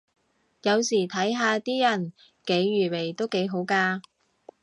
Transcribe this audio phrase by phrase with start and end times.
[0.63, 2.11] 有時睇下啲人
[2.47, 4.01] 幾愚昧都幾好咖